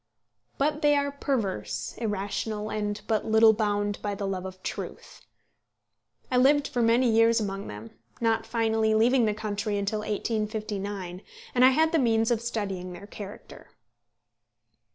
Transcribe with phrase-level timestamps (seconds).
[0.57, 5.21] But they are perverse, irrational, and but little bound by the love of truth.
[6.31, 11.21] I lived for many years among them not finally leaving the country until 1859,
[11.53, 13.69] and I had the means of studying their character.